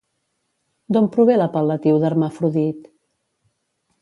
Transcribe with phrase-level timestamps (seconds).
[0.97, 2.89] D'on prové l'apel·latiu d'Hermafrodit?